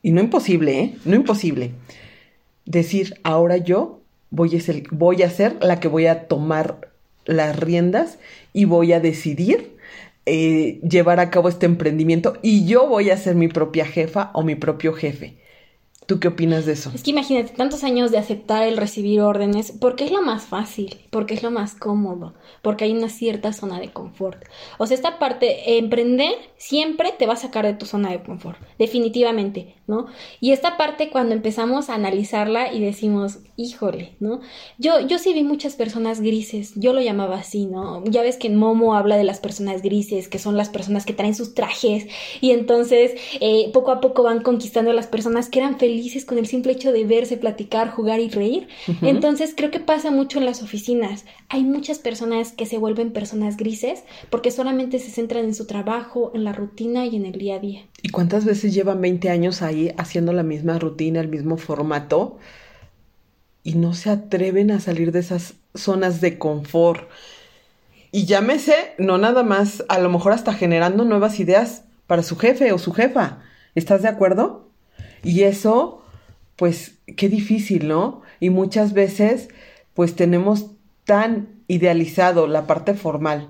y 0.02 0.12
no 0.12 0.20
imposible, 0.20 0.80
¿eh? 0.80 0.96
No 1.04 1.16
imposible, 1.16 1.72
decir, 2.64 3.14
ahora 3.22 3.56
yo 3.56 4.00
voy 4.30 4.56
a, 4.56 4.60
ser, 4.60 4.84
voy 4.90 5.22
a 5.22 5.30
ser 5.30 5.56
la 5.62 5.80
que 5.80 5.88
voy 5.88 6.06
a 6.06 6.28
tomar 6.28 6.92
las 7.24 7.58
riendas 7.58 8.18
y 8.52 8.64
voy 8.64 8.92
a 8.92 9.00
decidir 9.00 9.76
eh, 10.26 10.80
llevar 10.88 11.20
a 11.20 11.30
cabo 11.30 11.48
este 11.48 11.66
emprendimiento 11.66 12.38
y 12.42 12.66
yo 12.66 12.86
voy 12.86 13.10
a 13.10 13.16
ser 13.16 13.34
mi 13.34 13.48
propia 13.48 13.86
jefa 13.86 14.30
o 14.34 14.42
mi 14.42 14.54
propio 14.54 14.92
jefe. 14.92 15.36
¿Tú 16.06 16.20
qué 16.20 16.28
opinas 16.28 16.66
de 16.66 16.72
eso? 16.72 16.90
Es 16.94 17.02
que 17.02 17.12
imagínate 17.12 17.54
tantos 17.54 17.82
años 17.82 18.10
de 18.10 18.18
aceptar 18.18 18.62
el 18.64 18.76
recibir 18.76 19.22
órdenes, 19.22 19.72
porque 19.72 20.04
es 20.04 20.12
lo 20.12 20.20
más 20.20 20.44
fácil, 20.44 21.00
porque 21.08 21.32
es 21.32 21.42
lo 21.42 21.50
más 21.50 21.74
cómodo, 21.74 22.34
porque 22.60 22.84
hay 22.84 22.92
una 22.92 23.08
cierta 23.08 23.54
zona 23.54 23.80
de 23.80 23.90
confort. 23.90 24.44
O 24.76 24.86
sea, 24.86 24.96
esta 24.96 25.18
parte, 25.18 25.78
emprender 25.78 26.34
siempre 26.58 27.14
te 27.18 27.26
va 27.26 27.32
a 27.32 27.36
sacar 27.36 27.64
de 27.64 27.72
tu 27.72 27.86
zona 27.86 28.10
de 28.10 28.22
confort, 28.22 28.58
definitivamente, 28.78 29.76
¿no? 29.86 30.06
Y 30.40 30.52
esta 30.52 30.76
parte 30.76 31.08
cuando 31.08 31.34
empezamos 31.34 31.88
a 31.88 31.94
analizarla 31.94 32.70
y 32.70 32.80
decimos, 32.80 33.38
híjole, 33.56 34.16
¿no? 34.20 34.40
Yo, 34.76 35.00
yo 35.00 35.18
sí 35.18 35.32
vi 35.32 35.42
muchas 35.42 35.74
personas 35.74 36.20
grises, 36.20 36.74
yo 36.76 36.92
lo 36.92 37.00
llamaba 37.00 37.36
así, 37.36 37.64
¿no? 37.64 38.04
Ya 38.04 38.20
ves 38.20 38.36
que 38.36 38.50
Momo 38.50 38.94
habla 38.94 39.16
de 39.16 39.24
las 39.24 39.40
personas 39.40 39.80
grises, 39.80 40.28
que 40.28 40.38
son 40.38 40.58
las 40.58 40.68
personas 40.68 41.06
que 41.06 41.14
traen 41.14 41.34
sus 41.34 41.54
trajes 41.54 42.08
y 42.42 42.50
entonces 42.50 43.12
eh, 43.40 43.70
poco 43.72 43.90
a 43.90 44.02
poco 44.02 44.22
van 44.22 44.42
conquistando 44.42 44.90
a 44.90 44.94
las 44.94 45.06
personas 45.06 45.48
que 45.48 45.60
eran 45.60 45.78
felices 45.78 45.93
felices 45.94 46.24
con 46.24 46.38
el 46.38 46.46
simple 46.46 46.72
hecho 46.72 46.90
de 46.90 47.04
verse, 47.04 47.36
platicar, 47.36 47.88
jugar 47.88 48.18
y 48.18 48.28
reír. 48.28 48.66
Entonces 49.00 49.54
creo 49.56 49.70
que 49.70 49.78
pasa 49.78 50.10
mucho 50.10 50.40
en 50.40 50.44
las 50.44 50.60
oficinas. 50.60 51.24
Hay 51.48 51.62
muchas 51.62 52.00
personas 52.00 52.50
que 52.50 52.66
se 52.66 52.78
vuelven 52.78 53.12
personas 53.12 53.56
grises 53.56 54.02
porque 54.28 54.50
solamente 54.50 54.98
se 54.98 55.12
centran 55.12 55.44
en 55.44 55.54
su 55.54 55.68
trabajo, 55.68 56.32
en 56.34 56.42
la 56.42 56.52
rutina 56.52 57.06
y 57.06 57.14
en 57.14 57.26
el 57.26 57.38
día 57.38 57.54
a 57.54 57.58
día. 57.60 57.82
¿Y 58.02 58.08
cuántas 58.08 58.44
veces 58.44 58.74
llevan 58.74 59.00
20 59.00 59.30
años 59.30 59.62
ahí 59.62 59.94
haciendo 59.96 60.32
la 60.32 60.42
misma 60.42 60.80
rutina, 60.80 61.20
el 61.20 61.28
mismo 61.28 61.58
formato? 61.58 62.38
Y 63.62 63.74
no 63.74 63.94
se 63.94 64.10
atreven 64.10 64.72
a 64.72 64.80
salir 64.80 65.12
de 65.12 65.20
esas 65.20 65.54
zonas 65.76 66.20
de 66.20 66.38
confort. 66.38 67.08
Y 68.10 68.26
llámese, 68.26 68.74
no 68.98 69.16
nada 69.16 69.44
más, 69.44 69.84
a 69.88 70.00
lo 70.00 70.10
mejor 70.10 70.32
hasta 70.32 70.54
generando 70.54 71.04
nuevas 71.04 71.38
ideas 71.38 71.84
para 72.08 72.24
su 72.24 72.36
jefe 72.36 72.72
o 72.72 72.78
su 72.78 72.92
jefa. 72.92 73.42
¿Estás 73.76 74.02
de 74.02 74.08
acuerdo? 74.08 74.63
Y 75.24 75.42
eso, 75.42 76.02
pues, 76.56 76.98
qué 77.16 77.28
difícil, 77.28 77.88
¿no? 77.88 78.22
Y 78.38 78.50
muchas 78.50 78.92
veces, 78.92 79.48
pues, 79.94 80.14
tenemos 80.14 80.66
tan 81.04 81.48
idealizado 81.66 82.46
la 82.46 82.66
parte 82.66 82.94
formal, 82.94 83.48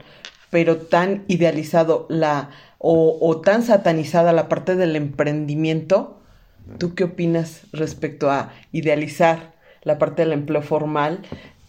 pero 0.50 0.76
tan 0.76 1.24
idealizado 1.26 2.06
la, 2.08 2.50
o, 2.78 3.18
o 3.20 3.40
tan 3.40 3.62
satanizada 3.62 4.32
la 4.32 4.48
parte 4.48 4.76
del 4.76 4.96
emprendimiento. 4.96 6.20
¿Tú 6.78 6.94
qué 6.94 7.04
opinas 7.04 7.62
respecto 7.72 8.30
a 8.30 8.52
idealizar 8.72 9.54
la 9.82 9.98
parte 9.98 10.22
del 10.22 10.32
empleo 10.32 10.62
formal 10.62 11.20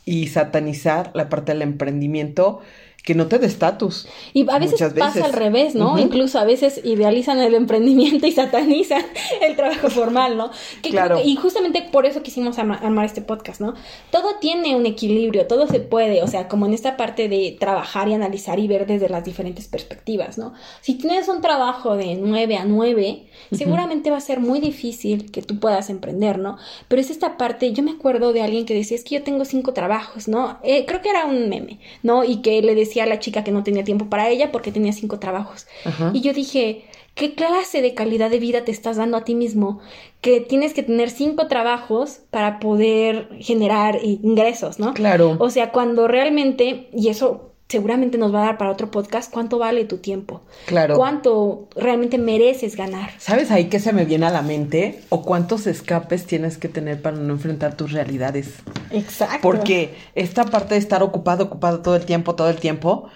y 0.06 0.28
satanizar 0.28 1.12
la 1.14 1.30
parte 1.30 1.52
del 1.52 1.64
emprendimiento? 1.64 2.62
Que 3.06 3.14
no 3.14 3.28
te 3.28 3.38
dé 3.38 3.46
estatus. 3.46 4.08
Y 4.34 4.50
a 4.50 4.58
veces, 4.58 4.82
pasa 4.98 5.26
al 5.26 5.34
revés, 5.34 5.76
¿no? 5.76 6.00
Incluso 6.00 6.40
a 6.40 6.44
veces 6.44 6.82
idealizan 6.84 7.40
el 7.40 7.54
emprendimiento 7.54 8.26
y 8.26 8.32
satanizan 8.32 9.06
el 9.42 9.56
trabajo 9.56 9.90
formal, 9.90 10.36
¿no? 10.36 10.50
claro. 10.82 11.20
y 11.24 11.36
justamente 11.36 11.88
por 11.92 12.08
eso 12.08 12.24
quisimos 12.24 12.58
armar 12.58 13.06
este 13.06 13.22
podcast, 13.22 13.62
¿no? 13.62 13.76
Todo 14.12 14.38
tiene 14.42 14.76
un 14.76 14.88
equilibrio, 14.88 15.46
todo 15.46 15.68
se 15.68 15.80
puede, 15.80 16.24
o 16.24 16.28
sea, 16.28 16.48
como 16.48 16.66
en 16.66 16.74
esta 16.74 16.98
parte 16.98 17.30
de 17.30 17.56
trabajar 17.60 18.08
y 18.10 18.16
analizar 18.16 18.58
y 18.60 18.68
ver 18.68 18.88
desde 18.88 19.08
las 19.08 19.24
diferentes 19.24 19.68
perspectivas, 19.68 20.40
¿no? 20.40 20.54
Si 20.82 20.96
tienes 20.96 21.28
un 21.28 21.42
trabajo 21.42 21.96
de 21.96 22.16
9 22.16 22.58
a 22.58 22.66
9, 22.66 23.24
seguramente 23.52 24.10
va 24.10 24.18
a 24.18 24.22
ser 24.22 24.40
muy 24.40 24.60
difícil 24.60 25.32
que 25.32 25.44
tú 25.44 25.60
puedas 25.60 25.92
emprender, 25.92 26.40
¿no? 26.40 26.58
Pero 26.88 27.02
es 27.02 27.12
esta 27.12 27.38
parte, 27.38 27.72
yo 27.72 27.84
me 27.84 27.92
acuerdo 27.92 28.34
de 28.34 28.42
alguien 28.42 28.66
que 28.66 28.74
decía, 28.74 28.98
es 28.98 29.04
que 29.04 29.16
yo 29.16 29.24
tengo 29.24 29.46
cinco 29.46 29.74
trabajos, 29.74 30.28
¿no? 30.28 30.58
Eh, 30.64 30.86
creo 30.88 31.04
que 31.04 31.10
era 31.10 31.26
un 31.26 31.50
meme, 31.50 31.80
¿no? 32.02 32.24
Y 32.24 32.38
que 32.42 32.62
le 32.64 32.74
decía 32.74 32.95
a 33.04 33.06
la 33.06 33.20
chica 33.20 33.44
que 33.44 33.52
no 33.52 33.64
tenía 33.64 33.84
tiempo 33.84 34.10
para 34.10 34.30
ella 34.30 34.52
porque 34.52 34.72
tenía 34.72 34.94
cinco 34.94 35.20
trabajos. 35.20 35.68
Y 36.14 36.22
yo 36.22 36.34
dije, 36.34 36.86
¿qué 37.14 37.34
clase 37.34 37.82
de 37.82 37.94
calidad 37.94 38.30
de 38.30 38.40
vida 38.40 38.66
te 38.66 38.72
estás 38.72 38.98
dando 38.98 39.18
a 39.18 39.24
ti 39.24 39.36
mismo? 39.36 39.80
Que 40.22 40.42
tienes 40.42 40.74
que 40.74 40.84
tener 40.84 41.10
cinco 41.10 41.48
trabajos 41.48 42.20
para 42.30 42.60
poder 42.60 43.30
generar 43.40 44.00
ingresos, 44.04 44.80
¿no? 44.80 44.94
Claro. 44.94 45.38
O 45.40 45.50
sea, 45.50 45.72
cuando 45.72 46.08
realmente, 46.08 46.90
y 46.94 47.10
eso 47.10 47.55
seguramente 47.68 48.18
nos 48.18 48.34
va 48.34 48.44
a 48.44 48.46
dar 48.46 48.58
para 48.58 48.72
otro 48.72 48.92
podcast 48.92 49.32
cuánto 49.32 49.58
vale 49.58 49.86
tu 49.86 49.98
tiempo. 49.98 50.42
Claro. 50.66 50.96
Cuánto 50.96 51.68
realmente 51.76 52.18
mereces 52.18 52.76
ganar. 52.76 53.12
¿Sabes 53.18 53.52
ahí 53.52 53.66
qué 53.66 53.80
se 53.80 53.94
me 53.94 54.06
viene 54.06 54.28
a 54.28 54.30
la 54.30 54.42
mente? 54.42 55.02
O 55.10 55.24
cuántos 55.24 55.66
escapes 55.68 56.26
tienes 56.26 56.58
que 56.58 56.70
tener 56.70 57.02
para 57.02 57.18
no 57.18 57.34
enfrentar 57.34 57.76
tus 57.76 57.92
realidades. 57.92 58.56
Exacto. 58.92 59.40
Porque 59.42 59.96
esta 60.14 60.46
parte 60.46 60.76
de 60.76 60.80
estar 60.80 61.02
ocupado, 61.02 61.46
ocupado 61.46 61.82
todo 61.82 61.96
el 61.96 62.06
tiempo, 62.06 62.36
todo 62.36 62.50
el 62.50 62.58
tiempo, 62.58 63.10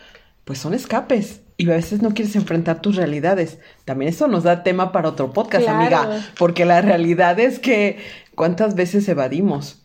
pues 0.45 0.59
son 0.59 0.73
escapes. 0.73 1.41
Y 1.57 1.69
a 1.69 1.75
veces 1.75 2.01
no 2.01 2.13
quieres 2.13 2.35
enfrentar 2.37 2.81
tus 2.81 2.95
realidades. 2.95 3.59
También 3.83 4.09
eso 4.09 4.27
nos 4.29 4.43
da 4.43 4.63
tema 4.63 4.93
para 4.93 5.09
otro 5.09 5.33
podcast, 5.33 5.67
amiga. 5.67 6.25
Porque 6.39 6.65
la 6.65 6.81
realidad 6.81 7.37
es 7.37 7.59
que 7.59 7.97
cuántas 8.33 8.75
veces 8.75 9.07
evadimos 9.09 9.78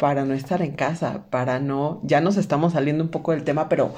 para 0.00 0.24
no 0.24 0.32
estar 0.32 0.62
en 0.62 0.72
casa, 0.72 1.26
para 1.28 1.60
no, 1.60 2.00
ya 2.04 2.22
nos 2.22 2.38
estamos 2.38 2.72
saliendo 2.72 3.04
un 3.04 3.10
poco 3.10 3.32
del 3.32 3.44
tema, 3.44 3.68
pero, 3.68 3.94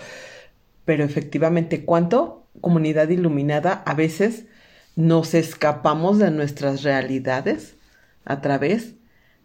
pero 0.84 1.04
efectivamente, 1.04 1.84
¿cuánto 1.84 2.48
comunidad 2.60 3.08
iluminada 3.08 3.84
a 3.86 3.94
veces 3.94 4.46
nos 4.96 5.32
escapamos 5.32 6.18
de 6.18 6.32
nuestras 6.32 6.82
realidades 6.82 7.76
a 8.24 8.40
través 8.40 8.96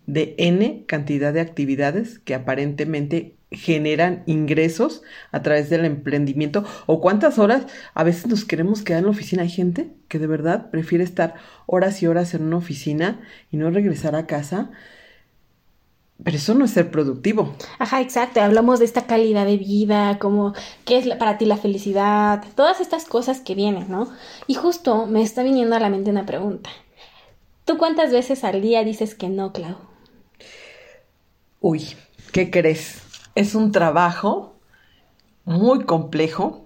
de 0.07 0.33
N 0.39 0.85
cantidad 0.87 1.31
de 1.31 1.41
actividades 1.41 2.17
que 2.17 2.33
aparentemente 2.33 3.35
generan 3.51 4.23
ingresos 4.25 5.03
a 5.31 5.43
través 5.43 5.69
del 5.69 5.85
emprendimiento 5.85 6.65
o 6.87 7.01
cuántas 7.01 7.37
horas 7.37 7.67
a 7.93 8.03
veces 8.03 8.25
nos 8.25 8.45
queremos 8.45 8.81
quedar 8.81 8.99
en 8.99 9.05
la 9.05 9.11
oficina. 9.11 9.43
Hay 9.43 9.49
gente 9.49 9.91
que 10.07 10.17
de 10.17 10.25
verdad 10.25 10.71
prefiere 10.71 11.03
estar 11.03 11.35
horas 11.67 12.01
y 12.01 12.07
horas 12.07 12.33
en 12.33 12.41
una 12.41 12.57
oficina 12.57 13.21
y 13.51 13.57
no 13.57 13.69
regresar 13.69 14.15
a 14.15 14.25
casa 14.25 14.71
pero 16.24 16.38
eso 16.38 16.53
no 16.55 16.65
es 16.65 16.71
ser 16.71 16.89
productivo. 16.89 17.55
Ajá, 17.79 18.01
exacto. 18.01 18.41
Hablamos 18.41 18.79
de 18.79 18.86
esta 18.86 19.05
calidad 19.05 19.45
de 19.45 19.57
vida, 19.57 20.17
como 20.19 20.53
qué 20.86 20.97
es 20.97 21.07
para 21.15 21.38
ti 21.38 21.45
la 21.45 21.57
felicidad, 21.57 22.43
todas 22.55 22.81
estas 22.81 23.05
cosas 23.05 23.39
que 23.39 23.55
vienen, 23.55 23.89
¿no? 23.89 24.09
Y 24.47 24.55
justo 24.55 25.05
me 25.05 25.21
está 25.21 25.43
viniendo 25.43 25.75
a 25.75 25.79
la 25.79 25.89
mente 25.89 26.09
una 26.09 26.25
pregunta. 26.25 26.69
¿Tú 27.65 27.77
cuántas 27.77 28.12
veces 28.12 28.43
al 28.43 28.62
día 28.62 28.83
dices 28.83 29.13
que 29.13 29.29
no, 29.29 29.53
Clau? 29.53 29.77
Uy, 31.59 31.95
¿qué 32.31 32.50
crees? 32.50 33.01
Es 33.36 33.55
un 33.55 33.71
trabajo 33.71 34.55
muy 35.45 35.83
complejo 35.86 36.65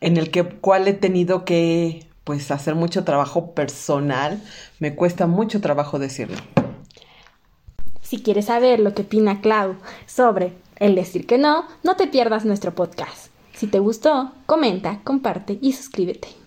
en 0.00 0.16
el 0.16 0.30
que 0.30 0.44
cual 0.44 0.88
he 0.88 0.92
tenido 0.92 1.44
que 1.44 2.06
pues 2.24 2.50
hacer 2.50 2.74
mucho 2.74 3.04
trabajo 3.04 3.52
personal. 3.52 4.40
Me 4.78 4.94
cuesta 4.94 5.26
mucho 5.26 5.60
trabajo 5.60 5.98
decirlo. 5.98 6.38
Si 8.12 8.20
quieres 8.20 8.44
saber 8.44 8.78
lo 8.78 8.92
que 8.92 9.00
opina 9.00 9.40
Clau 9.40 9.76
sobre 10.06 10.52
el 10.76 10.94
decir 10.94 11.26
que 11.26 11.38
no, 11.38 11.64
no 11.82 11.96
te 11.96 12.06
pierdas 12.06 12.44
nuestro 12.44 12.74
podcast. 12.74 13.28
Si 13.54 13.66
te 13.66 13.78
gustó, 13.78 14.32
comenta, 14.44 15.00
comparte 15.02 15.58
y 15.62 15.72
suscríbete. 15.72 16.41